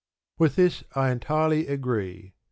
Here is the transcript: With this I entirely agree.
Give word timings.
With 0.39 0.55
this 0.55 0.83
I 0.95 1.11
entirely 1.11 1.67
agree. 1.67 2.33